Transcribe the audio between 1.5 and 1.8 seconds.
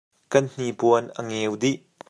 dih.